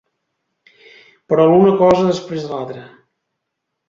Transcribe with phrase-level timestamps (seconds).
[1.33, 2.87] Però l’una cosa després de l’altra.